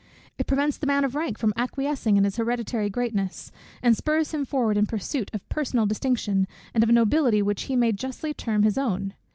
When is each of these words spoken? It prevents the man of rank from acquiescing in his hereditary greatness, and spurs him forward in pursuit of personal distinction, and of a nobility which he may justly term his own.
It 0.39 0.47
prevents 0.47 0.77
the 0.79 0.87
man 0.87 1.03
of 1.05 1.13
rank 1.13 1.37
from 1.37 1.53
acquiescing 1.55 2.17
in 2.17 2.23
his 2.23 2.37
hereditary 2.37 2.89
greatness, 2.89 3.51
and 3.83 3.95
spurs 3.95 4.33
him 4.33 4.45
forward 4.45 4.75
in 4.75 4.87
pursuit 4.87 5.29
of 5.31 5.47
personal 5.47 5.85
distinction, 5.85 6.47
and 6.73 6.83
of 6.83 6.89
a 6.89 6.93
nobility 6.93 7.43
which 7.43 7.65
he 7.69 7.75
may 7.75 7.91
justly 7.91 8.33
term 8.33 8.63
his 8.63 8.79
own. 8.79 9.13